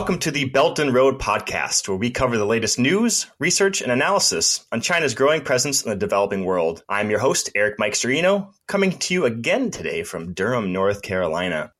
[0.00, 3.92] Welcome to the Belt and Road podcast, where we cover the latest news, research, and
[3.92, 6.82] analysis on China's growing presence in the developing world.
[6.88, 11.72] I'm your host, Erik Myxter-Iino, coming to you again today from Durham, North Carolina.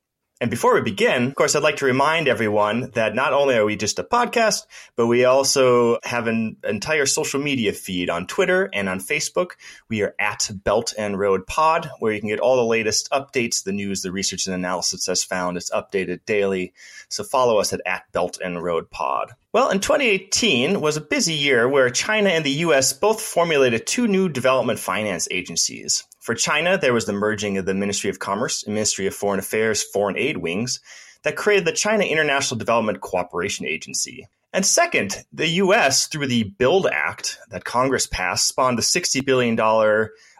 [0.43, 3.65] And before we begin, of course, I'd like to remind everyone that not only are
[3.67, 4.63] we just a podcast,
[4.97, 9.51] but we also have an entire social media feed on Twitter and on Facebook.
[9.91, 13.65] We are at Belt and Road Pod, where you can get all the latest updates,
[13.65, 15.59] the news, the research and analysis that's found.
[15.59, 16.73] It's updated daily.
[17.11, 19.33] So follow us at, at Belt and Road Pod.
[19.53, 24.09] Well, in 2018 was a busy year where China and the US both formulated two
[24.09, 26.05] new development finance agencies.
[26.21, 29.41] For China, there was the merging of the Ministry of Commerce and Ministry of Foreign
[29.41, 30.81] Affairs foreign aid wings
[31.23, 34.27] that created the China International Development Cooperation Agency.
[34.53, 39.59] And second, the US, through the BUILD Act that Congress passed, spawned the $60 billion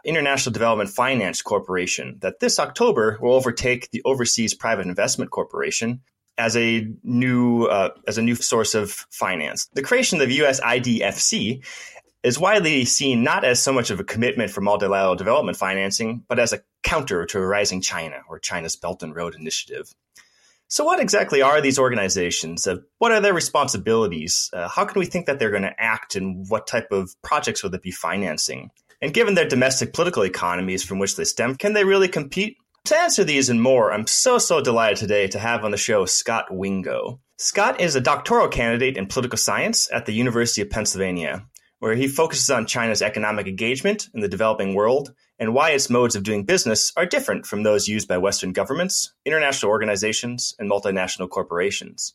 [0.03, 6.01] International Development Finance Corporation that this October will overtake the Overseas Private Investment Corporation
[6.37, 9.69] as a new uh, as a new source of finance.
[9.73, 11.63] The creation of the US IDFC
[12.23, 16.39] is widely seen not as so much of a commitment for multilateral development financing, but
[16.39, 19.93] as a counter to a rising China or China's Belt and Road Initiative.
[20.67, 22.65] So, what exactly are these organizations?
[22.65, 24.49] Uh, what are their responsibilities?
[24.53, 27.61] Uh, how can we think that they're going to act, and what type of projects
[27.61, 28.69] will they be financing?
[29.01, 32.55] And given their domestic political economies from which they stem, can they really compete?
[32.85, 36.05] To answer these and more, I'm so, so delighted today to have on the show
[36.05, 37.19] Scott Wingo.
[37.37, 41.45] Scott is a doctoral candidate in political science at the University of Pennsylvania
[41.81, 46.15] where he focuses on China's economic engagement in the developing world and why its modes
[46.15, 51.27] of doing business are different from those used by Western governments, international organizations, and multinational
[51.27, 52.13] corporations.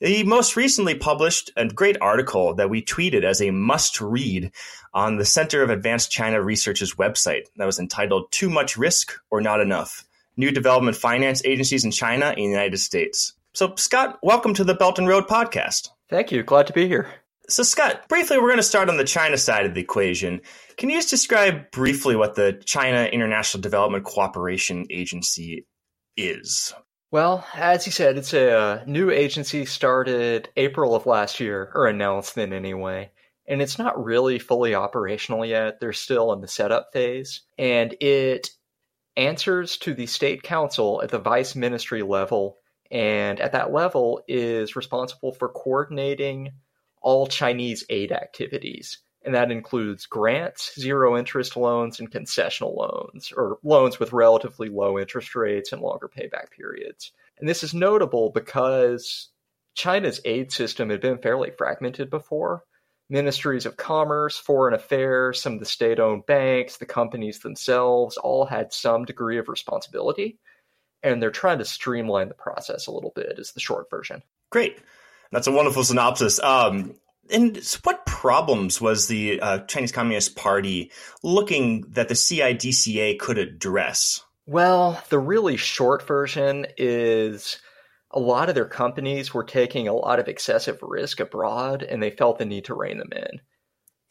[0.00, 4.50] He most recently published a great article that we tweeted as a must read
[4.92, 9.40] on the Center of Advanced China Research's website that was entitled Too Much Risk or
[9.40, 10.04] Not Enough
[10.36, 13.34] New Development Finance Agencies in China and the United States.
[13.52, 15.90] So, Scott, welcome to the Belt and Road podcast.
[16.10, 16.42] Thank you.
[16.42, 17.21] Glad to be here.
[17.52, 20.40] So, Scott, briefly, we're going to start on the China side of the equation.
[20.78, 25.66] Can you just describe briefly what the China International Development Cooperation Agency
[26.16, 26.72] is?
[27.10, 31.88] Well, as you said, it's a uh, new agency started April of last year, or
[31.88, 33.10] announced then anyway.
[33.46, 35.78] And it's not really fully operational yet.
[35.78, 37.42] They're still in the setup phase.
[37.58, 38.48] And it
[39.14, 42.56] answers to the state council at the vice ministry level.
[42.90, 46.52] And at that level is responsible for coordinating
[47.02, 48.98] all Chinese aid activities.
[49.24, 54.98] And that includes grants, zero interest loans, and concessional loans, or loans with relatively low
[54.98, 57.12] interest rates and longer payback periods.
[57.38, 59.28] And this is notable because
[59.74, 62.64] China's aid system had been fairly fragmented before.
[63.08, 68.46] Ministries of Commerce, Foreign Affairs, some of the state owned banks, the companies themselves all
[68.46, 70.38] had some degree of responsibility.
[71.02, 74.22] And they're trying to streamline the process a little bit, is the short version.
[74.50, 74.78] Great.
[75.32, 76.38] That's a wonderful synopsis.
[76.40, 76.94] Um,
[77.30, 84.22] and what problems was the uh, Chinese Communist Party looking that the CIDCA could address?
[84.46, 87.58] Well, the really short version is
[88.10, 92.10] a lot of their companies were taking a lot of excessive risk abroad and they
[92.10, 93.40] felt the need to rein them in.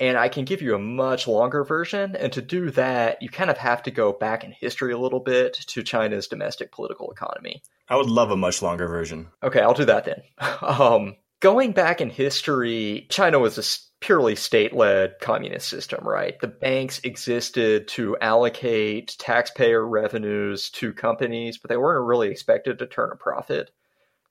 [0.01, 2.15] And I can give you a much longer version.
[2.15, 5.19] And to do that, you kind of have to go back in history a little
[5.19, 7.61] bit to China's domestic political economy.
[7.87, 9.27] I would love a much longer version.
[9.43, 10.23] Okay, I'll do that then.
[10.61, 16.39] um, going back in history, China was a purely state led communist system, right?
[16.39, 22.87] The banks existed to allocate taxpayer revenues to companies, but they weren't really expected to
[22.87, 23.69] turn a profit.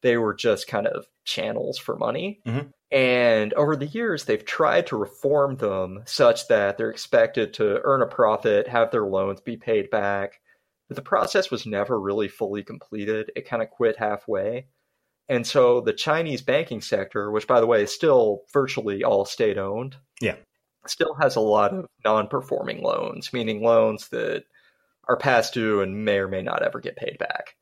[0.03, 2.41] They were just kind of channels for money.
[2.45, 2.71] Mm-hmm.
[2.93, 8.03] And over the years, they've tried to reform them such that they're expected to earn
[8.03, 10.41] a profit, have their loans be paid back.
[10.89, 13.31] But the process was never really fully completed.
[13.37, 14.67] It kind of quit halfway.
[15.29, 19.57] And so the Chinese banking sector, which by the way is still virtually all state
[19.57, 20.35] owned, yeah,
[20.89, 24.43] still has a lot of non-performing loans, meaning loans that
[25.09, 27.55] are past due and may or may not ever get paid back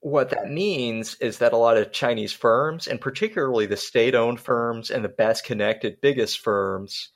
[0.00, 4.40] what that means is that a lot of Chinese firms, and particularly the state owned
[4.40, 7.10] firms and the best connected, biggest firms,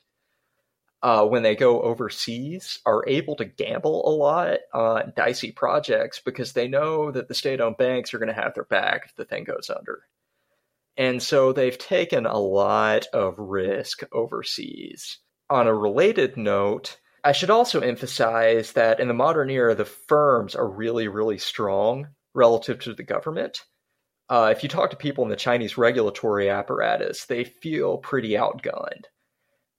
[1.02, 6.52] uh, when they go overseas, are able to gamble a lot on dicey projects because
[6.52, 9.24] they know that the state owned banks are going to have their back if the
[9.24, 10.02] thing goes under.
[10.96, 15.18] And so they've taken a lot of risk overseas.
[15.50, 20.54] On a related note, I should also emphasize that in the modern era, the firms
[20.54, 23.60] are really, really strong relative to the government.
[24.28, 29.04] Uh, if you talk to people in the Chinese regulatory apparatus, they feel pretty outgunned.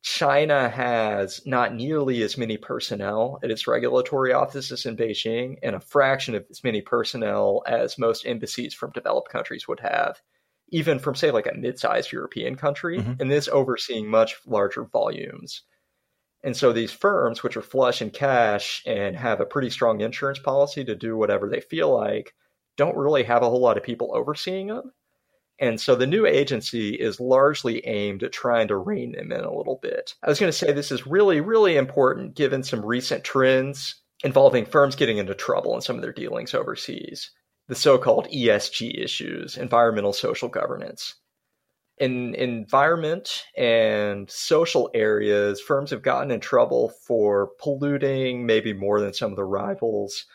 [0.03, 5.79] China has not nearly as many personnel at its regulatory offices in Beijing and a
[5.79, 10.21] fraction of as many personnel as most embassies from developed countries would have.
[10.69, 13.13] even from, say, like a mid sized European country, mm-hmm.
[13.19, 15.61] and this overseeing much larger volumes.
[16.43, 20.39] And so these firms, which are flush in cash and have a pretty strong insurance
[20.39, 22.33] policy to do whatever they feel like,
[22.77, 24.91] don't really have a whole lot of people overseeing them.
[25.59, 29.55] And so the new agency is largely aimed at trying to rein them in a
[29.55, 30.15] little bit.
[30.21, 34.65] I was going to say this is really, really important given some recent trends involving
[34.65, 37.31] firms getting into trouble in some of their dealings overseas.
[37.67, 41.15] The so called ESG issues, environmental social governance
[41.97, 49.13] in environment and social areas, firms have gotten in trouble for polluting maybe more than
[49.13, 50.25] some of the rivals.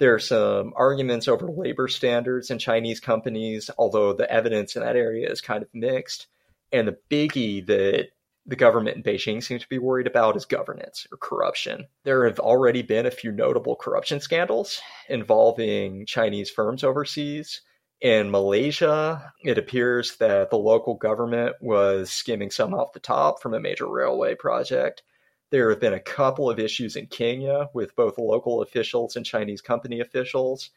[0.00, 4.96] There are some arguments over labor standards in Chinese companies, although the evidence in that
[4.96, 6.26] area is kind of mixed.
[6.72, 8.08] And the biggie that
[8.46, 11.86] the government in Beijing seems to be worried about is governance or corruption.
[12.04, 14.80] There have already been a few notable corruption scandals
[15.10, 17.60] involving Chinese firms overseas.
[18.00, 23.52] In Malaysia, it appears that the local government was skimming some off the top from
[23.52, 25.02] a major railway project.
[25.50, 29.60] There have been a couple of issues in Kenya with both local officials and Chinese
[29.60, 30.70] company officials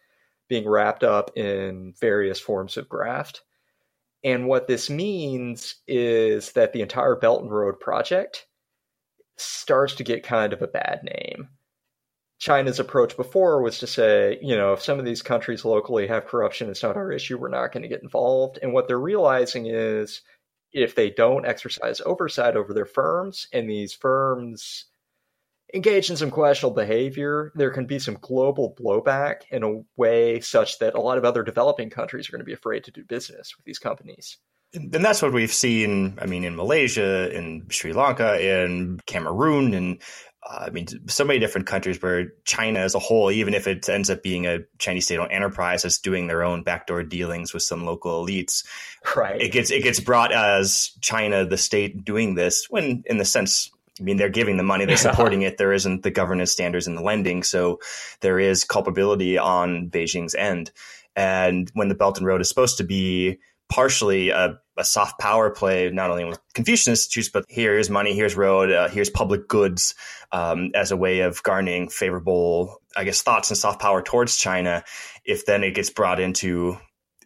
[0.48, 3.42] being wrapped up in various forms of graft.
[4.24, 8.48] And what this means is that the entire Belt and Road project
[9.36, 11.50] starts to get kind of a bad name.
[12.40, 16.26] China's approach before was to say, you know, if some of these countries locally have
[16.26, 17.38] corruption, it's not our issue.
[17.38, 18.60] We're not going to get involved.
[18.62, 20.22] And what they're realizing is
[20.74, 24.86] if they don't exercise oversight over their firms and these firms
[25.74, 30.80] engage in some questionable behavior, there can be some global blowback in a way such
[30.80, 33.56] that a lot of other developing countries are going to be afraid to do business
[33.58, 34.38] with these companies.
[34.74, 36.18] And that's what we've seen.
[36.22, 40.02] I mean, in Malaysia, in Sri Lanka, in Cameroon, and
[40.42, 43.88] uh, I mean, so many different countries where China as a whole, even if it
[43.88, 47.86] ends up being a Chinese state-owned enterprise that's doing their own backdoor dealings with some
[47.86, 48.66] local elites,
[49.16, 49.40] right?
[49.40, 53.72] It gets it gets brought as China, the state, doing this when, in the sense,
[54.00, 55.58] I mean, they're giving the money, they're supporting it.
[55.58, 57.80] There isn't the governance standards in the lending, so
[58.22, 60.72] there is culpability on Beijing's end.
[61.16, 63.38] And when the Belt and Road is supposed to be
[63.70, 68.36] partially a, a, soft power play, not only with Confucian institutes, but here's money, here's
[68.36, 69.96] road, uh, here's public goods
[70.32, 74.84] um, as a way of garnering favorable, I guess, thoughts and soft power towards China.
[75.26, 76.78] If then it gets brought into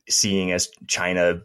[0.10, 1.42] seeing as China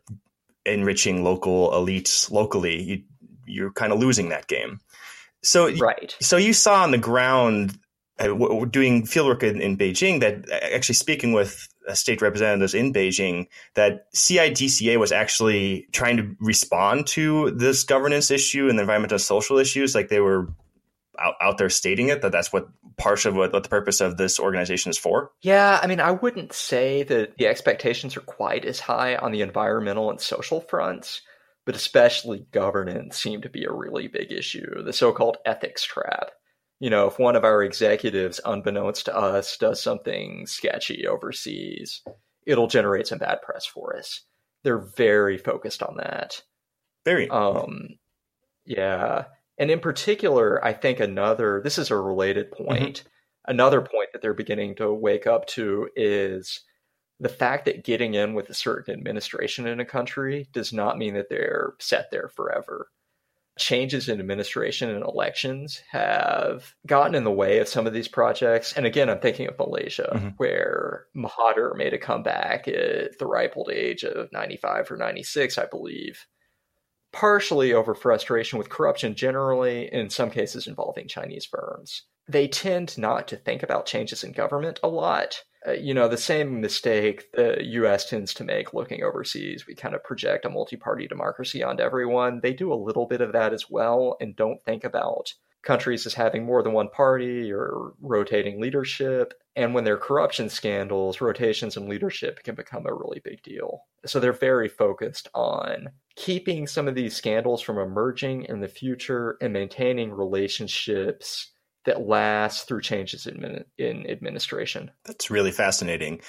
[0.64, 3.02] enriching local elites locally, you,
[3.46, 4.80] you're kind of losing that game.
[5.42, 6.14] So, right.
[6.20, 7.78] So you saw on the ground
[8.18, 14.12] doing fieldwork in, in Beijing that actually speaking with uh, state representatives in Beijing that
[14.12, 19.94] CIDCA was actually trying to respond to this governance issue and the environmental social issues.
[19.94, 20.48] Like they were
[21.18, 24.16] out, out there stating it, that that's what part of what, what the purpose of
[24.16, 25.32] this organization is for.
[25.40, 29.42] Yeah, I mean, I wouldn't say that the expectations are quite as high on the
[29.42, 31.22] environmental and social fronts,
[31.64, 34.82] but especially governance seemed to be a really big issue.
[34.82, 36.30] The so called ethics trap
[36.82, 42.02] you know, if one of our executives, unbeknownst to us, does something sketchy overseas,
[42.44, 44.24] it'll generate some bad press for us.
[44.64, 46.42] They're very focused on that.
[47.04, 47.30] Very.
[47.30, 47.90] Um,
[48.66, 49.26] yeah.
[49.58, 52.64] And in particular, I think another, this is a related mm-hmm.
[52.64, 52.98] point.
[52.98, 53.52] Mm-hmm.
[53.52, 56.64] Another point that they're beginning to wake up to is
[57.20, 61.14] the fact that getting in with a certain administration in a country does not mean
[61.14, 62.88] that they're set there forever
[63.58, 68.72] changes in administration and elections have gotten in the way of some of these projects.
[68.72, 70.28] And again, I'm thinking of Malaysia, mm-hmm.
[70.38, 75.66] where Mahathir made a comeback at the ripe old age of 95 or 96, I
[75.66, 76.26] believe,
[77.12, 82.04] partially over frustration with corruption generally, in some cases involving Chinese firms.
[82.28, 86.16] They tend not to think about changes in government a lot uh, you know, the
[86.16, 89.66] same mistake the US tends to make looking overseas.
[89.66, 92.40] We kind of project a multi party democracy onto everyone.
[92.42, 96.14] They do a little bit of that as well and don't think about countries as
[96.14, 99.34] having more than one party or rotating leadership.
[99.54, 103.84] And when there are corruption scandals, rotations in leadership can become a really big deal.
[104.04, 109.36] So they're very focused on keeping some of these scandals from emerging in the future
[109.40, 111.52] and maintaining relationships
[111.84, 114.90] that lasts through changes in, in administration.
[115.04, 116.20] That's really fascinating.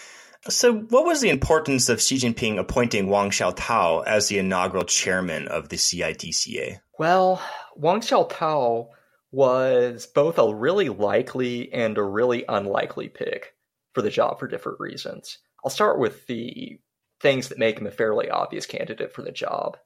[0.50, 5.48] So, what was the importance of Xi Jinping appointing Wang Xiaotao as the inaugural chairman
[5.48, 6.80] of the CIDCA?
[7.00, 7.42] Well,
[7.76, 8.90] Wang Xiaotao
[9.32, 13.56] was both a really likely and a really unlikely pick
[13.94, 15.38] for the job for different reasons.
[15.64, 16.80] I'll start with the
[17.22, 19.78] things that make him a fairly obvious candidate for the job.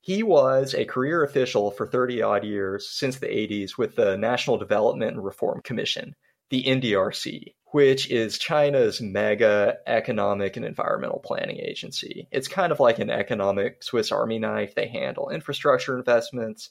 [0.00, 4.56] He was a career official for 30 odd years since the 80s with the National
[4.56, 6.16] Development and Reform Commission,
[6.48, 12.28] the NDRC, which is China's mega economic and environmental planning agency.
[12.32, 14.74] It's kind of like an economic Swiss Army knife.
[14.74, 16.70] They handle infrastructure investments,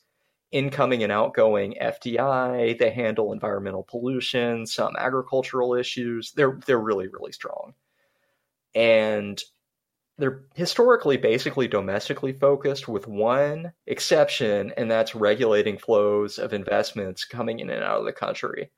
[0.51, 2.79] incoming and outgoing FDI.
[2.79, 6.31] They handle environmental pollution, some agricultural issues.
[6.31, 7.75] They're they're really really strong,
[8.73, 9.39] and
[10.19, 17.59] they're historically basically domestically focused, with one exception, and that's regulating flows of investments coming
[17.59, 18.71] in and out of the country.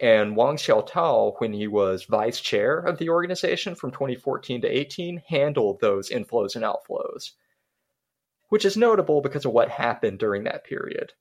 [0.00, 5.22] And Wang Xiaotao, when he was vice chair of the organization from 2014 to 18,
[5.28, 7.30] handled those inflows and outflows,
[8.48, 11.12] which is notable because of what happened during that period.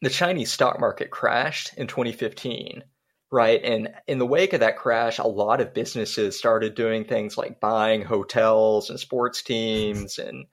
[0.00, 2.82] The Chinese stock market crashed in 2015,
[3.32, 3.64] right?
[3.64, 7.60] And in the wake of that crash, a lot of businesses started doing things like
[7.60, 10.44] buying hotels and sports teams and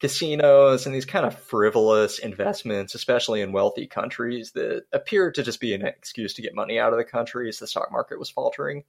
[0.00, 5.60] casinos and these kind of frivolous investments, especially in wealthy countries that appeared to just
[5.60, 8.30] be an excuse to get money out of the country as the stock market was
[8.30, 8.82] faltering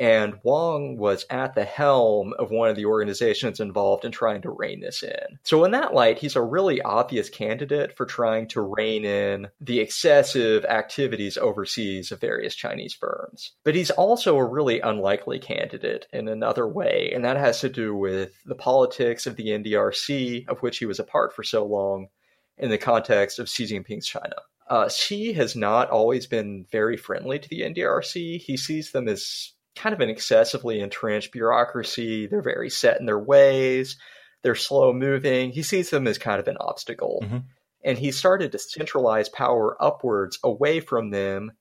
[0.00, 4.50] and Wang was at the helm of one of the organizations involved in trying to
[4.50, 5.38] rein this in.
[5.42, 9.78] So, in that light, he's a really obvious candidate for trying to rein in the
[9.78, 13.52] excessive activities overseas of various Chinese firms.
[13.62, 17.94] But he's also a really unlikely candidate in another way, and that has to do
[17.94, 22.08] with the politics of the NDRC, of which he was a part for so long,
[22.56, 24.36] in the context of Xi Jinping's China.
[24.66, 28.40] Uh, Xi has not always been very friendly to the NDRC.
[28.40, 32.26] He sees them as kind of an excessively entrenched bureaucracy.
[32.26, 33.96] They're very set in their ways.
[34.42, 35.50] They're slow moving.
[35.50, 37.20] He sees them as kind of an obstacle.
[37.22, 37.38] Mm-hmm.
[37.84, 41.52] And he started to centralize power upwards away from them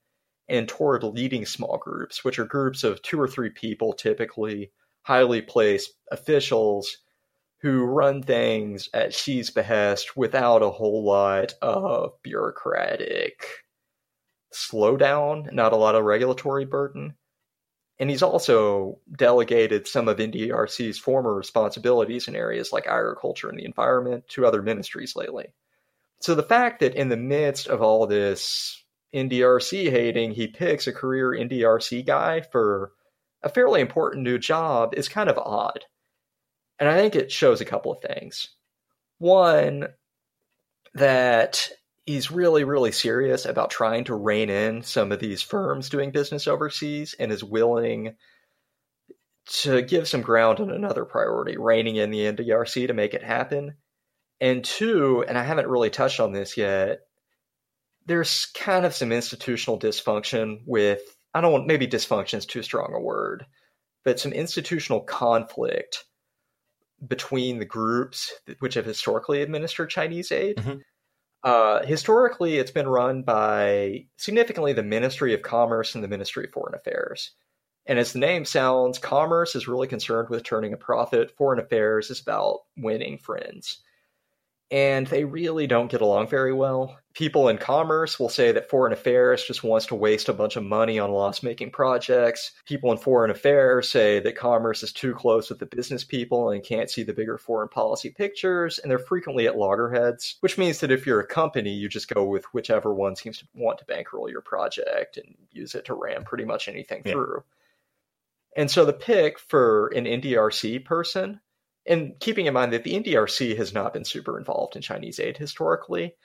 [0.48, 4.72] and toward leading small groups, which are groups of two or three people, typically
[5.04, 6.98] highly placed officials
[7.62, 13.46] who run things at Xi's behest without a whole lot of bureaucratic
[14.54, 17.16] slowdown, not a lot of regulatory burden.
[18.00, 23.66] And he's also delegated some of NDRC's former responsibilities in areas like agriculture and the
[23.66, 25.48] environment to other ministries lately.
[26.22, 28.82] So the fact that in the midst of all this
[29.14, 32.94] NDRC hating, he picks a career NDRC guy for
[33.44, 35.86] a fairly important new job is kind of odd.
[36.78, 38.50] And I think it shows a couple of things.
[39.18, 39.88] One,
[40.94, 41.70] that
[42.10, 46.48] he's really, really serious about trying to rein in some of these firms doing business
[46.48, 48.16] overseas and is willing
[49.46, 53.76] to give some ground on another priority, reining in the NDRC to make it happen.
[54.42, 57.02] And two, and I haven't really touched on this yet,
[58.08, 61.02] there's kind of some institutional dysfunction with,
[61.36, 63.46] I don't want, maybe dysfunction is too strong a word,
[64.04, 66.06] but some institutional conflict
[67.08, 70.56] between the groups which have historically administered Chinese aid.
[70.58, 70.80] Mm-hmm.
[71.44, 76.52] Uh, historically, it's been run by significantly the Ministry of Commerce and the Ministry of
[76.52, 77.32] Foreign Affairs.
[77.86, 81.36] And as the name sounds, commerce is really concerned with turning a profit.
[81.38, 83.82] Foreign affairs is about winning friends
[84.72, 87.00] and they really don't get along very well.
[87.14, 90.64] People in commerce will say that foreign affairs just wants to waste a bunch of
[90.64, 92.52] money on loss making projects.
[92.66, 96.64] People in foreign affairs say that commerce is too close with the business people and
[96.64, 100.92] can't see the bigger foreign policy pictures, and they're frequently at loggerheads, which means that
[100.92, 104.30] if you're a company, you just go with whichever one seems to want to bankroll
[104.30, 107.14] your project and use it to ram pretty much anything yeah.
[107.14, 107.44] through.
[108.56, 111.40] And so the pick for an NDRC person
[111.90, 115.38] and keeping in mind that the NDRC has not been super involved in Chinese aid
[115.38, 116.16] historically,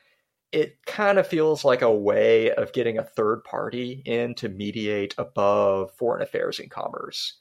[0.53, 5.15] it kind of feels like a way of getting a third party in to mediate
[5.19, 7.41] above foreign affairs and commerce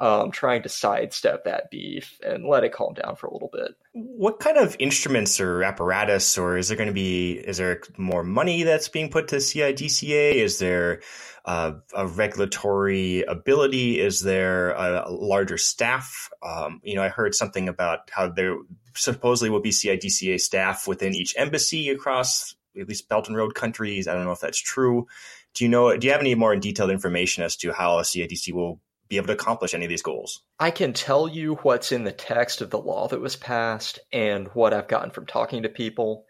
[0.00, 3.76] um, trying to sidestep that beef and let it calm down for a little bit.
[3.92, 8.24] What kind of instruments or apparatus, or is there going to be, is there more
[8.24, 10.34] money that's being put to CIDCA?
[10.34, 11.02] Is there
[11.44, 14.00] uh, a regulatory ability?
[14.00, 16.30] Is there a, larger staff?
[16.42, 18.56] Um, you know, I heard something about how there
[18.94, 24.08] supposedly will be CIDCA staff within each embassy across at least Belt and Road countries.
[24.08, 25.08] I don't know if that's true.
[25.52, 25.94] Do you know?
[25.96, 28.80] Do you have any more detailed information as to how a CIDC will
[29.10, 30.40] be able to accomplish any of these goals?
[30.58, 34.48] I can tell you what's in the text of the law that was passed and
[34.54, 36.24] what I've gotten from talking to people.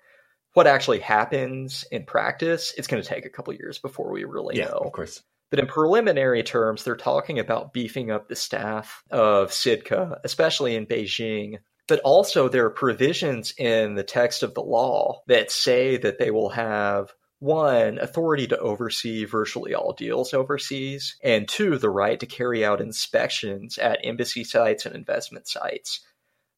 [0.54, 4.56] What actually happens in practice, it's going to take a couple years before we really
[4.56, 4.78] yeah, know.
[4.78, 5.22] Of course.
[5.50, 10.86] But in preliminary terms, they're talking about beefing up the staff of CIDCA, especially in
[10.86, 11.58] Beijing.
[11.86, 16.30] But also, there are provisions in the text of the law that say that they
[16.30, 22.26] will have one, authority to oversee virtually all deals overseas, and two, the right to
[22.26, 26.00] carry out inspections at embassy sites and investment sites.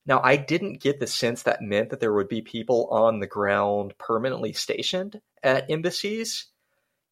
[0.05, 3.29] Now, I didn't get the sense that meant that there would be people on the
[3.29, 6.47] ground permanently stationed at embassies.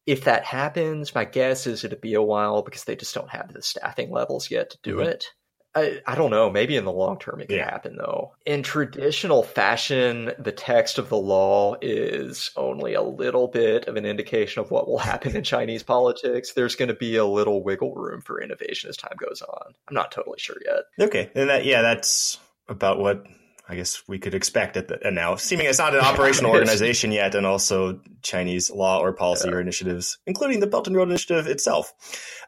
[0.05, 3.53] If that happens, my guess is it'll be a while because they just don't have
[3.53, 5.09] the staffing levels yet to do mm-hmm.
[5.09, 5.25] it.
[5.73, 6.49] I, I don't know.
[6.49, 7.69] Maybe in the long term it could yeah.
[7.69, 8.33] happen though.
[8.45, 14.05] In traditional fashion, the text of the law is only a little bit of an
[14.05, 16.53] indication of what will happen in Chinese politics.
[16.53, 19.73] There's going to be a little wiggle room for innovation as time goes on.
[19.87, 21.07] I'm not totally sure yet.
[21.07, 22.37] Okay, and that yeah, that's
[22.67, 23.25] about what
[23.69, 27.13] I guess we could expect at the and now seeming it's not an operational organization
[27.13, 29.55] yet, and also Chinese law or policy yeah.
[29.55, 31.93] or initiatives, including the Belt and Road Initiative itself,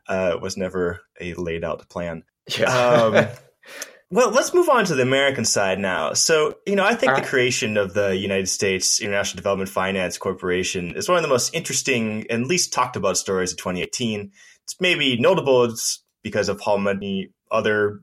[0.10, 2.24] uh, was never a laid out plan.
[2.58, 2.66] Yeah.
[2.66, 3.28] Um,
[4.10, 6.14] well, let's move on to the American side now.
[6.14, 10.96] So, you know, I think the creation of the United States International Development Finance Corporation
[10.96, 14.32] is one of the most interesting and least talked about stories of 2018.
[14.64, 15.74] It's maybe notable
[16.22, 18.00] because of how many other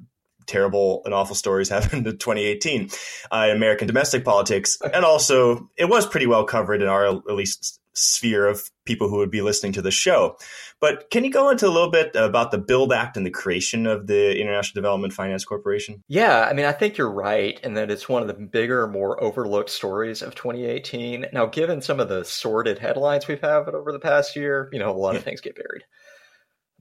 [0.47, 2.90] terrible and awful stories happened in 2018
[3.32, 4.78] uh, in American domestic politics.
[4.92, 9.18] And also, it was pretty well covered in our, at least, sphere of people who
[9.18, 10.37] would be listening to the show.
[10.80, 13.87] But can you go into a little bit about the Build Act and the creation
[13.87, 16.02] of the International Development Finance Corporation?
[16.09, 19.23] Yeah, I mean, I think you're right in that it's one of the bigger, more
[19.23, 21.26] overlooked stories of 2018.
[21.32, 24.90] Now, given some of the sordid headlines we've had over the past year, you know,
[24.90, 25.85] a lot of things get buried.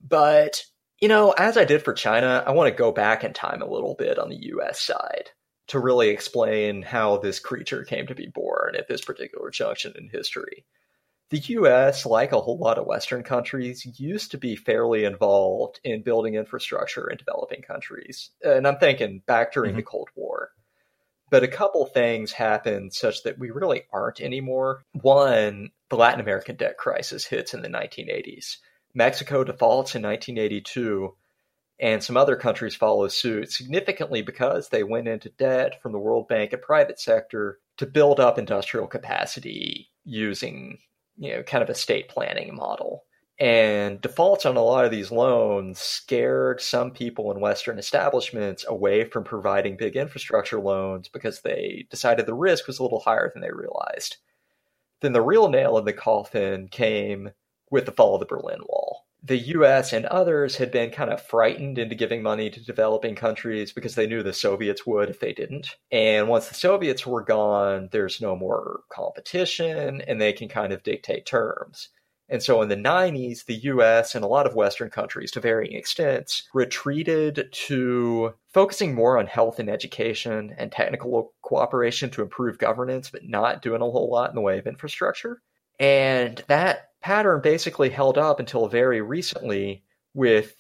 [0.02, 0.64] But,
[1.02, 3.70] you know, as I did for China, I want to go back in time a
[3.70, 5.30] little bit on the US side
[5.68, 10.10] to really explain how this creature came to be born at this particular junction in
[10.10, 10.66] history
[11.30, 16.02] the US, like a whole lot of Western countries, used to be fairly involved in
[16.02, 18.32] building infrastructure in developing countries.
[18.44, 19.78] And I'm thinking back during mm-hmm.
[19.78, 20.52] the Cold War.
[21.30, 24.84] But a couple things happened such that we really aren't anymore.
[24.94, 28.58] One, the Latin American debt crisis hits in the 1980s.
[28.96, 31.16] Mexico defaults in 1982,
[31.80, 36.28] and some other countries follow suit significantly because they went into debt from the World
[36.28, 40.80] Bank and private sector to build up industrial capacity using
[41.20, 43.04] you know, kind of estate planning model.
[43.40, 49.06] And defaults on a lot of these loans scared some people in Western establishments away
[49.06, 53.42] from providing big infrastructure loans because they decided the risk was a little higher than
[53.42, 54.18] they realized.
[55.02, 57.30] Then the real nail in the coffin came
[57.72, 61.22] with the fall of the Berlin Wall the US and others had been kind of
[61.22, 65.34] frightened into giving money to developing countries because they knew the Soviets would if they
[65.34, 65.76] didn't.
[65.92, 70.84] And once the Soviets were gone, there's no more competition and they can kind of
[70.84, 71.90] dictate terms.
[72.30, 75.76] And so in the 90s, the US and a lot of Western countries, to varying
[75.76, 83.10] extents, retreated to focusing more on health and education and technical cooperation to improve governance,
[83.10, 85.42] but not doing a whole lot in the way of infrastructure.
[85.80, 89.84] And that pattern basically held up until very recently
[90.14, 90.56] with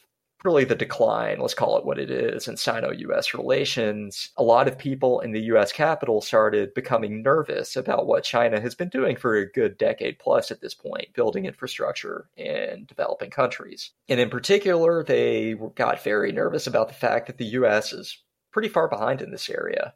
[0.45, 4.29] really the decline, let's call it what it is, in Sino US relations.
[4.37, 8.73] A lot of people in the US capital started becoming nervous about what China has
[8.73, 13.91] been doing for a good decade plus at this point, building infrastructure in developing countries.
[14.07, 18.69] And in particular, they got very nervous about the fact that the US is pretty
[18.69, 19.93] far behind in this area.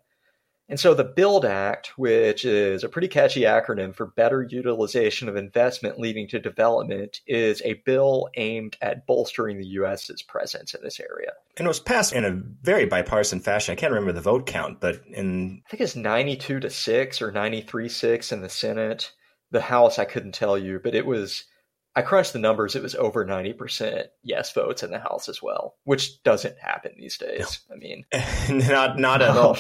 [0.74, 5.36] And so the BUILD Act, which is a pretty catchy acronym for Better Utilization of
[5.36, 11.00] Investment Leading to Development, is a bill aimed at bolstering the U.S.'s presence in this
[11.00, 11.34] area.
[11.58, 13.72] And it was passed in a very bipartisan fashion.
[13.72, 15.62] I can't remember the vote count, but in.
[15.68, 19.12] I think it's 92 to 6 or 93 6 in the Senate.
[19.52, 21.44] The House, I couldn't tell you, but it was.
[21.96, 22.76] I crunched the numbers.
[22.76, 27.20] It was over 90% yes votes in the House as well, which doesn't happen these
[27.20, 27.60] days.
[27.72, 28.06] I mean,
[28.50, 29.56] not, not at all.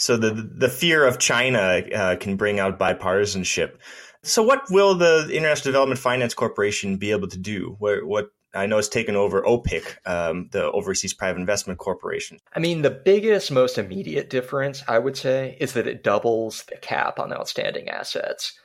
[0.00, 3.76] So the the fear of China uh, can bring out bipartisanship.
[4.22, 7.76] So what will the International Development Finance Corporation be able to do?
[7.78, 12.38] What, what I know it's taken over OPIC, um, the Overseas Private Investment Corporation.
[12.54, 16.76] I mean, the biggest, most immediate difference, I would say, is that it doubles the
[16.76, 18.58] cap on outstanding assets.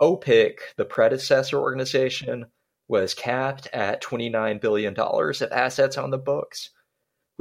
[0.00, 2.46] OPIC, the predecessor organization,
[2.88, 6.70] was capped at $29 billion of assets on the books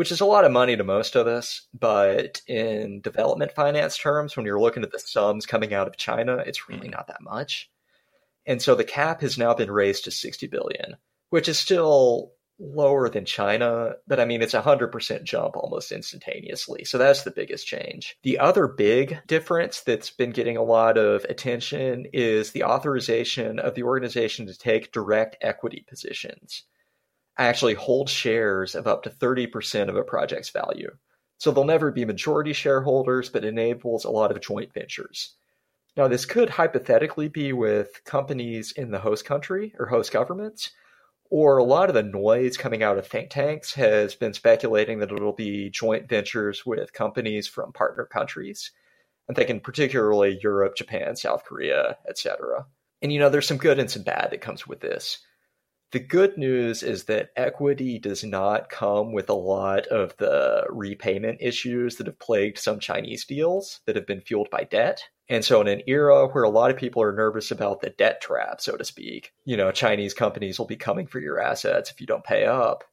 [0.01, 1.67] which is a lot of money to most of us.
[1.79, 6.37] But in development finance terms, when you're looking at the sums coming out of China,
[6.37, 6.93] it's really mm.
[6.93, 7.69] not that much.
[8.47, 10.97] And so the cap has now been raised to 60 billion,
[11.29, 16.83] which is still lower than China, but I mean, it's a 100% jump almost instantaneously.
[16.83, 18.17] So that's the biggest change.
[18.23, 23.75] The other big difference that's been getting a lot of attention is the authorization of
[23.75, 26.63] the organization to take direct equity positions
[27.38, 30.89] actually hold shares of up to 30% of a project's value.
[31.38, 35.36] So they'll never be majority shareholders, but enables a lot of joint ventures.
[35.98, 40.72] Now, this could hypothetically be with companies in the host country or host governments,
[41.30, 45.12] or a lot of the noise coming out of think tanks has been speculating that
[45.12, 48.72] it'll be joint ventures with companies from partner countries.
[49.28, 52.65] I'm thinking particularly Europe, Japan, South Korea, etc.
[53.02, 55.20] And you know, there's some good and some bad that comes with this.
[55.91, 61.39] The good news is that equity does not come with a lot of the repayment
[61.41, 65.04] issues that have plagued some Chinese deals that have been fueled by debt.
[65.27, 68.21] And so, in an era where a lot of people are nervous about the debt
[68.21, 71.99] trap, so to speak, you know, Chinese companies will be coming for your assets if
[71.99, 72.86] you don't pay up.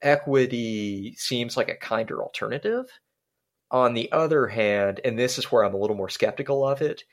[0.00, 2.86] Equity seems like a kinder alternative.
[3.70, 7.04] On the other hand, and this is where I'm a little more skeptical of it,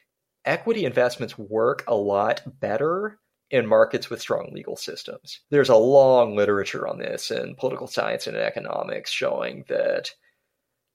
[0.45, 3.19] equity investments work a lot better
[3.51, 5.41] in markets with strong legal systems.
[5.49, 10.11] There's a long literature on this in political science and economics showing that,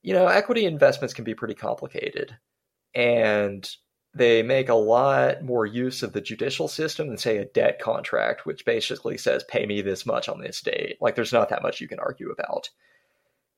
[0.01, 2.35] you know, equity investments can be pretty complicated.
[2.95, 3.69] And
[4.15, 8.47] they make a lot more use of the judicial system than, say, a debt contract,
[8.47, 10.97] which basically says, pay me this much on this date.
[10.99, 12.71] Like, there's not that much you can argue about,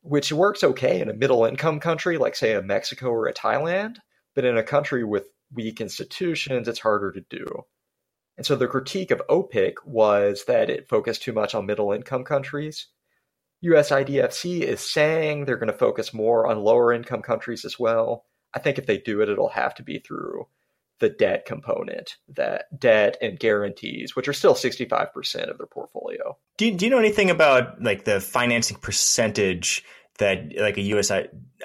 [0.01, 3.97] which works okay in a middle income country like, say, a Mexico or a Thailand.
[4.35, 7.45] But in a country with weak institutions, it's harder to do.
[8.39, 12.23] And so the critique of OPIC was that it focused too much on middle income
[12.23, 12.87] countries.
[13.65, 18.23] USIDFC is saying they're going to focus more on lower income countries as well.
[18.53, 20.47] I think if they do it, it'll have to be through
[20.99, 26.37] the debt component, that debt and guarantees, which are still 65% of their portfolio.
[26.55, 29.83] Do you, do you know anything about like the financing percentage
[30.19, 31.11] that like a US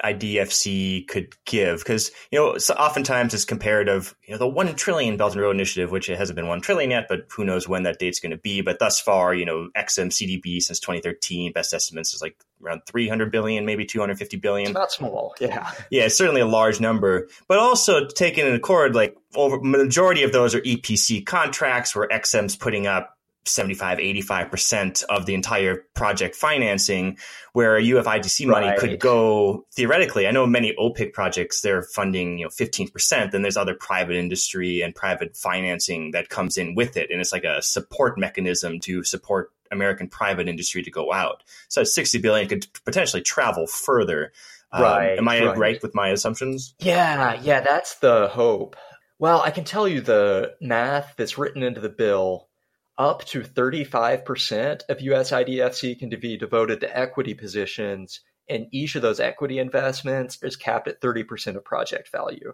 [0.03, 4.15] IDFC could give because you know so oftentimes it's comparative.
[4.23, 6.91] You know the one trillion Belt and Road Initiative, which it hasn't been one trillion
[6.91, 8.61] yet, but who knows when that date's going to be.
[8.61, 13.31] But thus far, you know Exim CDB since 2013, best estimates is like around 300
[13.31, 14.69] billion, maybe 250 billion.
[14.69, 15.71] It's not small, yeah.
[15.91, 20.31] Yeah, it's certainly a large number, but also taken in accord, like over majority of
[20.31, 23.14] those are EPC contracts where Exim's putting up
[23.47, 27.17] 75, 85% of the entire project financing,
[27.53, 28.79] where USIDFC money right.
[28.79, 30.27] could go theoretically.
[30.27, 33.31] I know many OPIC projects, they're funding, you know, 15%.
[33.31, 37.11] Then there's other private industry and private financing that comes in with it.
[37.11, 41.43] And it's like a support mechanism to support American private industry to go out.
[41.67, 44.31] So 60 billion could potentially travel further.
[44.71, 45.13] Um, right.
[45.13, 45.57] Um, am I right.
[45.57, 46.73] right with my assumptions?
[46.79, 47.39] Yeah.
[47.41, 47.61] Yeah.
[47.61, 48.75] That's the hope.
[49.17, 52.49] Well, I can tell you the math that's written into the bill
[52.97, 59.19] up to 35% of USIDFC can be devoted to equity positions, and each of those
[59.19, 62.53] equity investments is capped at 30% of project value,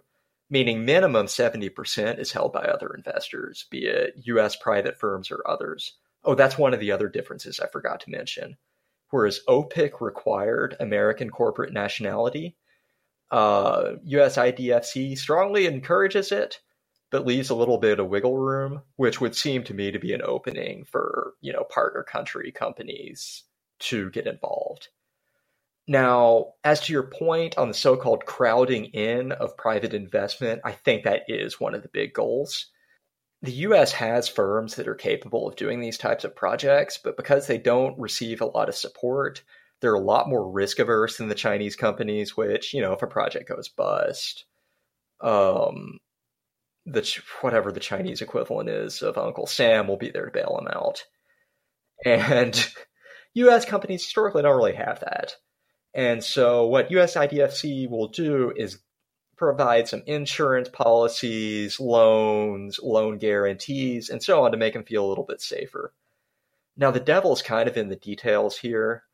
[0.50, 5.96] meaning minimum 70% is held by other investors, be it US private firms or others.
[6.24, 8.56] Oh, that's one of the other differences I forgot to mention.
[9.10, 12.56] Whereas OPIC required American corporate nationality,
[13.30, 16.60] uh, USIDFC strongly encourages it
[17.12, 20.14] but leaves a little bit of wiggle room, which would seem to me to be
[20.14, 23.44] an opening for, you know, partner country companies
[23.78, 24.88] to get involved.
[25.86, 30.72] Now, as to your point on the so called crowding in of private investment, I
[30.72, 32.66] think that is one of the big goals.
[33.42, 37.46] The US has firms that are capable of doing these types of projects, but because
[37.46, 39.42] they don't receive a lot of support,
[39.80, 43.06] they're a lot more risk averse than the Chinese companies, which, you know, if a
[43.06, 44.46] project goes bust,
[45.20, 45.98] um,
[46.92, 50.68] the whatever the Chinese equivalent is of Uncle Sam will be there to bail him
[50.68, 51.04] out.
[52.04, 52.68] And
[53.34, 53.64] U.S.
[53.64, 55.36] companies historically don't really have that.
[55.94, 58.78] And so what US IDFC will do is
[59.36, 65.08] provide some insurance policies, loans, loan guarantees, and so on to make them feel a
[65.08, 65.92] little bit safer.
[66.76, 69.04] Now the devil's kind of in the details here.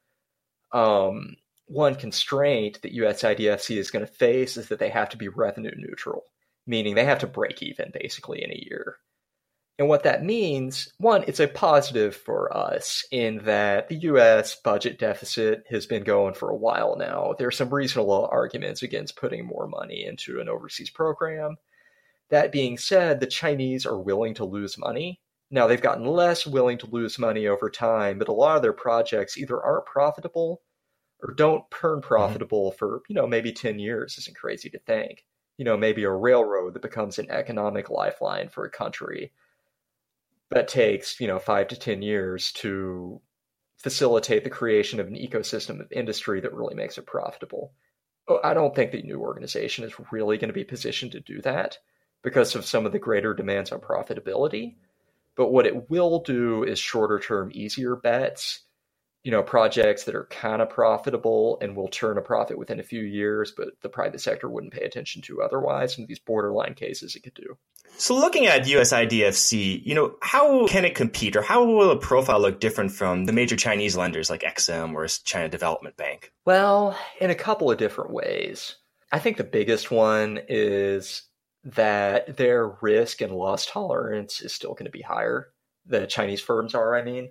[0.73, 1.37] Um,
[1.67, 5.29] one constraint that US IDFC is going to face is that they have to be
[5.29, 6.25] revenue neutral
[6.69, 8.99] meaning they have to break even basically in a year.
[9.79, 14.99] And what that means, one, it's a positive for us in that the US budget
[14.99, 17.35] deficit has been going for a while now.
[17.39, 21.57] There are some reasonable arguments against putting more money into an overseas program.
[22.31, 25.21] That being said, the Chinese are willing to lose money.
[25.51, 28.75] Now, they've gotten less willing to lose money over time, but a lot of their
[28.75, 30.61] projects either aren't profitable
[31.23, 32.09] or don't turn mm-hmm.
[32.09, 32.79] profitable mm-hmm.
[32.79, 34.19] for, you know, maybe 10 years.
[34.19, 35.25] Isn't crazy to think
[35.59, 39.33] you know, maybe a railroad that becomes an economic lifeline for a country
[40.51, 43.21] that takes, you know, five to 10 years to
[43.77, 47.73] facilitate the creation of an ecosystem of industry that really makes it profitable.
[48.29, 51.43] Oh, I don't think the new organization is really going to be positioned to do
[51.43, 51.79] that
[52.23, 54.77] because of some of the greater demands on profitability.
[55.37, 58.61] But what it will do is shorter term, easier bets
[59.29, 62.83] you know projects that are kind of profitable and will turn a profit within a
[62.83, 66.73] few years but the private sector wouldn't pay attention to otherwise some of these borderline
[66.73, 67.59] cases it could do
[67.99, 72.41] so looking at usidfc you know how can it compete or how will a profile
[72.41, 77.29] look different from the major chinese lenders like exim or china development bank well in
[77.29, 78.77] a couple of different ways
[79.13, 81.29] i think the biggest one is
[81.65, 85.49] that their risk and loss tolerance is still going to be higher.
[85.87, 87.31] The Chinese firms are, I mean.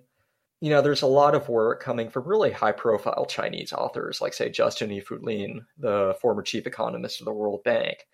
[0.60, 4.34] You know, there's a lot of work coming from really high profile Chinese authors, like,
[4.34, 8.08] say, Justin Yifu Lin, the former chief economist of the World Bank,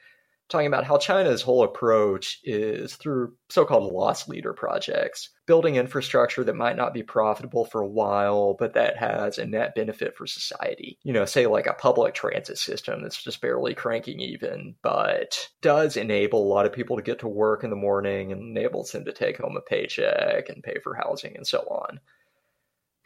[0.49, 6.43] talking about how China's whole approach is through so called loss leader projects, building infrastructure
[6.43, 10.27] that might not be profitable for a while, but that has a net benefit for
[10.27, 10.99] society.
[11.03, 15.95] You know, say like a public transit system that's just barely cranking even, but does
[15.95, 19.05] enable a lot of people to get to work in the morning and enables them
[19.05, 22.01] to take home a paycheck and pay for housing and so on.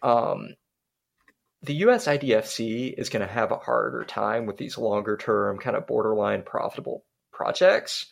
[0.01, 0.55] Um,
[1.61, 5.75] the US IDFC is going to have a harder time with these longer term, kind
[5.75, 8.07] of borderline profitable projects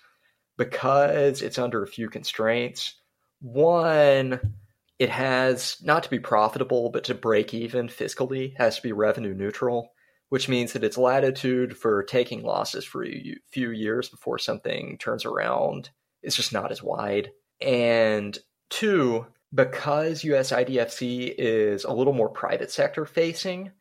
[0.58, 2.95] because it's under a few constraints.
[3.41, 4.39] One,
[4.98, 9.34] it has not to be profitable, but to break even fiscally, has to be revenue
[9.34, 9.91] neutral,
[10.30, 15.26] which means that its latitude for taking losses for a few years before something turns
[15.26, 15.89] around
[16.24, 17.32] is just not as wide.
[17.62, 18.38] And
[18.69, 23.72] two, because US IDFC is a little more private sector facing,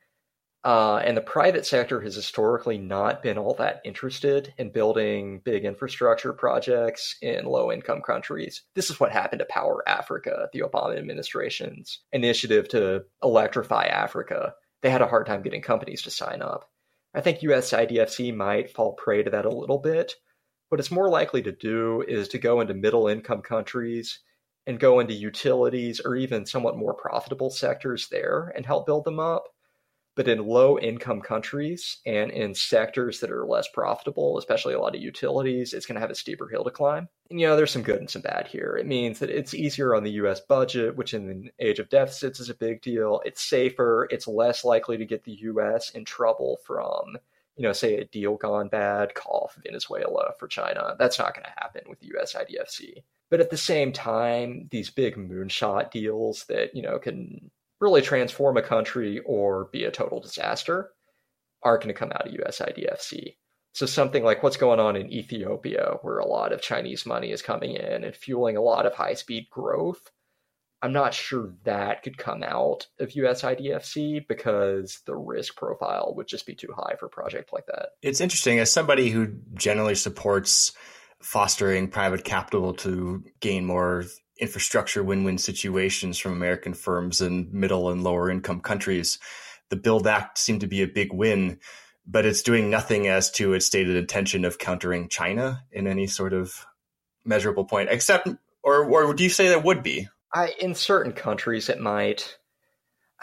[0.62, 5.64] uh, and the private sector has historically not been all that interested in building big
[5.64, 8.62] infrastructure projects in low income countries.
[8.74, 14.54] This is what happened to Power Africa, the Obama administration's initiative to electrify Africa.
[14.80, 16.70] They had a hard time getting companies to sign up.
[17.14, 20.14] I think US IDFC might fall prey to that a little bit.
[20.70, 24.20] What it's more likely to do is to go into middle income countries
[24.66, 29.20] and go into utilities or even somewhat more profitable sectors there and help build them
[29.20, 29.48] up
[30.14, 34.94] but in low income countries and in sectors that are less profitable, especially a lot
[34.94, 37.08] of utilities, it's going to have a steeper hill to climb.
[37.30, 38.76] And, you know, there's some good and some bad here.
[38.76, 42.38] It means that it's easier on the US budget, which in the age of deficits
[42.38, 43.22] is a big deal.
[43.24, 44.06] It's safer.
[44.10, 47.16] It's less likely to get the US in trouble from,
[47.56, 50.94] you know, say a deal gone bad, call Venezuela for China.
[50.98, 53.02] That's not going to happen with the US IDFC.
[53.30, 58.56] But at the same time, these big moonshot deals that, you know, can really transform
[58.56, 60.90] a country or be a total disaster
[61.62, 63.36] are going to come out of US IDFC.
[63.72, 67.42] So something like what's going on in Ethiopia, where a lot of Chinese money is
[67.42, 70.10] coming in and fueling a lot of high speed growth.
[70.80, 76.28] I'm not sure that could come out of US IDFC because the risk profile would
[76.28, 77.90] just be too high for a project like that.
[78.02, 80.72] It's interesting as somebody who generally supports
[81.24, 84.04] fostering private capital to gain more
[84.38, 89.18] infrastructure win-win situations from American firms in middle and lower income countries.
[89.70, 91.60] The Build Act seemed to be a big win,
[92.06, 96.34] but it's doing nothing as to its stated intention of countering China in any sort
[96.34, 96.66] of
[97.24, 98.28] measurable point, except,
[98.62, 100.08] or, or do you say there would be?
[100.32, 102.36] I, in certain countries, it might.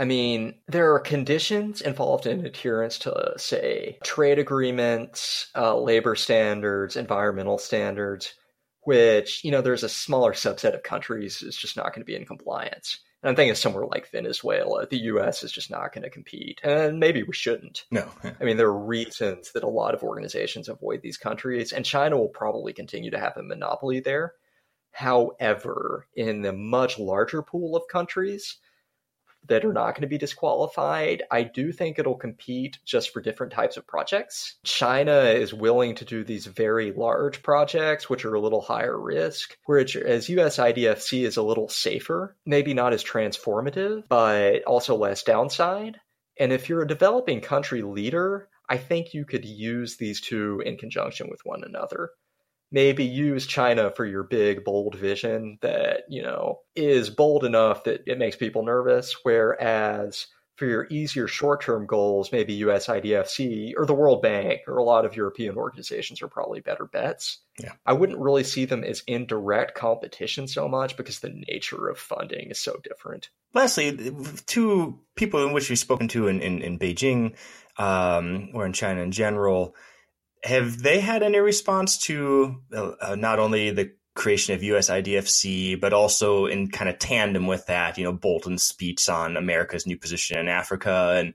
[0.01, 6.95] I mean, there are conditions involved in adherence to, say, trade agreements, uh, labor standards,
[6.95, 8.33] environmental standards,
[8.81, 12.15] which, you know, there's a smaller subset of countries is just not going to be
[12.15, 12.99] in compliance.
[13.21, 16.59] And I'm thinking somewhere like Venezuela, the US is just not going to compete.
[16.63, 17.85] And maybe we shouldn't.
[17.91, 18.09] No.
[18.23, 22.17] I mean, there are reasons that a lot of organizations avoid these countries, and China
[22.17, 24.33] will probably continue to have a monopoly there.
[24.93, 28.57] However, in the much larger pool of countries,
[29.47, 31.23] that are not going to be disqualified.
[31.31, 34.57] I do think it'll compete just for different types of projects.
[34.63, 39.57] China is willing to do these very large projects, which are a little higher risk,
[39.65, 39.95] whereas
[40.29, 45.97] US IDFC is a little safer, maybe not as transformative, but also less downside.
[46.39, 50.77] And if you're a developing country leader, I think you could use these two in
[50.77, 52.11] conjunction with one another
[52.71, 58.03] maybe use China for your big, bold vision that, you know, is bold enough that
[58.07, 59.15] it makes people nervous.
[59.23, 60.27] Whereas
[60.61, 64.83] for your easier short term goals, maybe US IDFC or the World Bank or a
[64.83, 67.39] lot of European organizations are probably better bets.
[67.59, 67.73] Yeah.
[67.85, 71.97] I wouldn't really see them as in direct competition so much because the nature of
[71.97, 73.29] funding is so different.
[73.53, 74.13] Lastly,
[74.45, 77.35] two people in which we've spoken to in, in, in Beijing
[77.77, 79.75] um, or in China in general,
[80.43, 85.79] have they had any response to uh, uh not only the creation of US IDFC,
[85.79, 89.97] but also in kind of tandem with that, you know, Bolton's speech on America's new
[89.97, 91.33] position in Africa, and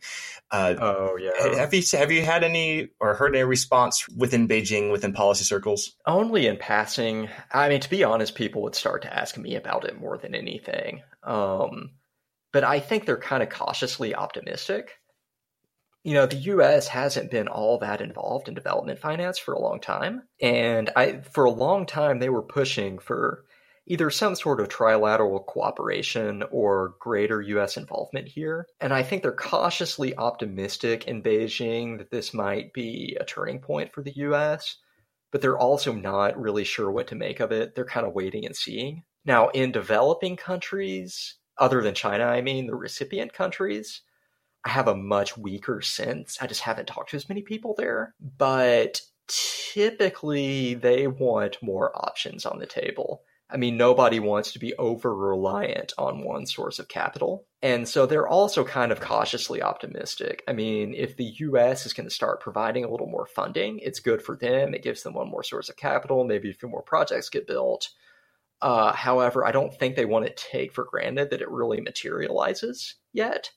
[0.51, 4.93] uh, oh yeah, have you have you had any or heard any response within Beijing
[4.93, 5.97] within policy circles?
[6.07, 7.29] Only in passing.
[7.53, 10.35] I mean, to be honest, people would start to ask me about it more than
[10.35, 11.03] anything.
[11.23, 11.93] Um,
[12.53, 14.99] but I think they're kind of cautiously optimistic
[16.07, 19.81] you know, the US hasn't been all that involved in development finance for a long
[19.81, 20.23] time.
[20.41, 23.45] And I for a long time they were pushing for
[23.89, 28.69] either some sort of trilateral cooperation or greater US involvement here.
[28.81, 33.93] And I think they're cautiously optimistic in Beijing that this might be a turning point
[33.93, 34.77] for the US.
[35.33, 37.75] but they're also not really sure what to make of it.
[37.75, 39.03] They're kind of waiting and seeing.
[39.25, 44.03] Now, in developing countries, other than China, I mean, the recipient countries,
[44.67, 46.39] I have a much weaker sense.
[46.41, 48.15] I just haven't talked to as many people there.
[48.21, 53.23] But typically, they want more options on the table.
[53.49, 57.47] I mean, nobody wants to be over reliant on one source of capital.
[57.63, 60.43] And so they're also kind of cautiously optimistic.
[60.49, 64.01] I mean, if the US is going to start providing a little more funding, it's
[64.01, 64.75] good for them.
[64.75, 66.25] It gives them one more source of capital.
[66.25, 67.91] Maybe a few more projects get built.
[68.61, 72.97] Uh, however, I don't think they want to take for granted that it really materializes
[73.13, 73.53] yet.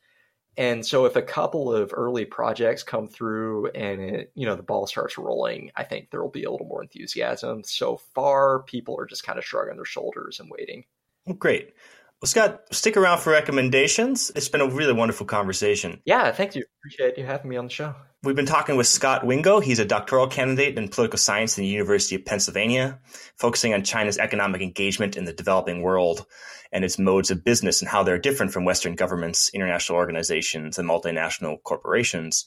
[0.59, 4.61] And so if a couple of early projects come through and it, you know the
[4.61, 7.63] ball starts rolling, I think there will be a little more enthusiasm.
[7.63, 10.83] So far, people are just kind of shrugging their shoulders and waiting.
[11.25, 11.73] Well, great.
[12.21, 14.33] Well, Scott, stick around for recommendations.
[14.35, 16.01] It's been a really wonderful conversation.
[16.03, 16.65] Yeah, thank you.
[16.81, 17.95] Appreciate you having me on the show.
[18.21, 19.61] We've been talking with Scott Wingo.
[19.61, 22.99] He's a doctoral candidate in political science in the University of Pennsylvania,
[23.37, 26.25] focusing on China's economic engagement in the developing world
[26.73, 30.89] and its modes of business and how they're different from Western governments, international organizations, and
[30.89, 32.45] multinational corporations.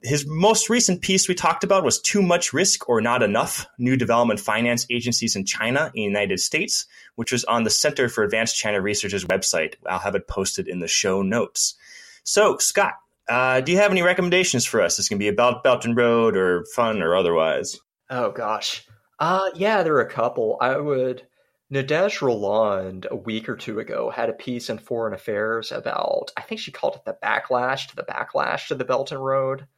[0.00, 3.96] His most recent piece we talked about was Too Much Risk or Not Enough New
[3.96, 8.22] Development Finance Agencies in China in the United States, which was on the Center for
[8.22, 9.74] Advanced China Research's website.
[9.88, 11.74] I'll have it posted in the show notes.
[12.22, 12.94] So, Scott,
[13.30, 14.96] uh, do you have any recommendations for us?
[14.96, 17.78] This can be about Belt and Road or fun or otherwise.
[18.10, 18.84] Oh, gosh.
[19.20, 20.58] Uh, yeah, there are a couple.
[20.60, 21.26] I would.
[21.72, 26.40] Nadège Rolland, a week or two ago, had a piece in Foreign Affairs about, I
[26.42, 29.68] think she called it the backlash to the backlash to the Belt and Road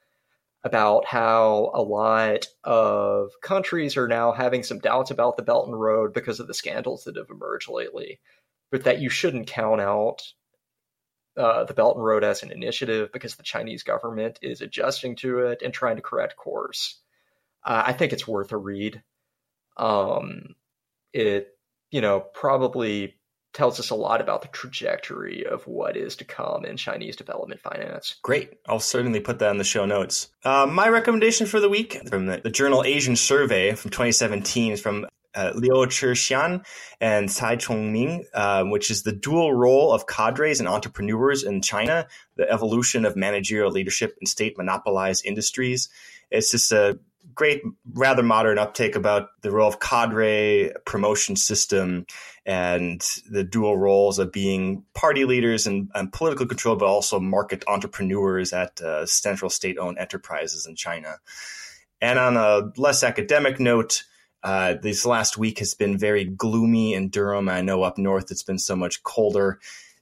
[0.64, 5.78] about how a lot of countries are now having some doubts about the Belt and
[5.78, 8.20] Road because of the scandals that have emerged lately,
[8.70, 10.22] but that you shouldn't count out
[11.36, 15.40] uh, the Belt and Road as an initiative because the Chinese government is adjusting to
[15.40, 16.98] it and trying to correct course.
[17.64, 19.02] Uh, I think it's worth a read.
[19.76, 20.54] Um,
[21.12, 21.48] it,
[21.90, 23.16] you know, probably
[23.52, 27.60] tells us a lot about the trajectory of what is to come in Chinese development
[27.60, 28.16] finance.
[28.22, 28.58] Great.
[28.66, 30.28] I'll certainly put that in the show notes.
[30.42, 34.80] Uh, my recommendation for the week from the, the, journal Asian Survey from 2017 is
[34.80, 36.64] from uh, Liou Chih-shian
[37.00, 42.06] and Tsai Chung-ming, uh, which is the dual role of cadres and entrepreneurs in China,
[42.36, 45.88] the evolution of managerial leadership in state monopolized industries.
[46.30, 46.98] It's just a
[47.34, 47.62] great,
[47.94, 52.06] rather modern uptake about the role of cadre promotion system
[52.44, 57.62] and the dual roles of being party leaders and, and political control, but also market
[57.68, 61.16] entrepreneurs at uh, central state owned enterprises in China.
[62.00, 64.02] And on a less academic note,
[64.42, 67.48] uh, this last week has been very gloomy in Durham.
[67.48, 69.58] I know up north it's been so much colder.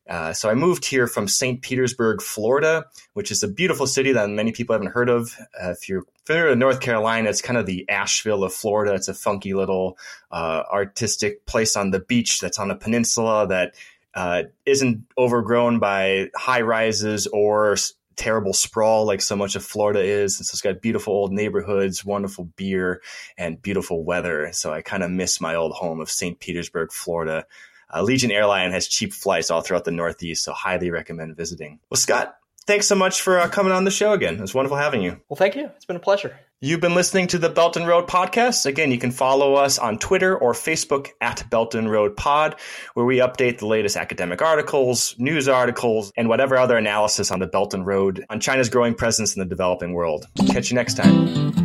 [0.09, 1.63] Uh, so I moved here from St.
[1.63, 5.37] Petersburg, Florida, which is a beautiful city that many people haven't heard of.
[5.63, 8.95] Uh, if you're familiar with North Carolina, it's kind of the Asheville of Florida.
[8.95, 9.97] It's a funky little
[10.33, 13.75] uh, artistic place on the beach that's on a peninsula that
[14.15, 17.77] uh, not overgrown by high rises or
[18.21, 20.39] terrible sprawl like so much of Florida is.
[20.39, 23.01] And so it's got beautiful old neighborhoods, wonderful beer,
[23.39, 24.51] and beautiful weather.
[24.53, 26.39] So I kind of miss my old home of St.
[26.39, 27.47] Petersburg, Florida.
[27.89, 31.81] Uh, Allegiant Airline has cheap flights all throughout the Northeast, so highly recommend visiting.
[31.89, 34.35] Well, Scott, thanks so much for uh, coming on the show again.
[34.35, 35.19] It was wonderful having you.
[35.31, 35.71] Well, thank you.
[35.77, 36.39] It's been a pleasure.
[36.63, 38.67] You've been listening to the Belt and Road podcast.
[38.67, 42.55] Again, you can follow us on Twitter or Facebook at Belt and Road Pod,
[42.93, 47.47] where we update the latest academic articles, news articles, and whatever other analysis on the
[47.47, 50.27] Belt and Road on China's growing presence in the developing world.
[50.49, 51.60] Catch you next time.